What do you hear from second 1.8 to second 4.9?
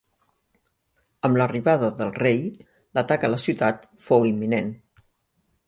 del rei, l'atac a la ciutat fou imminent.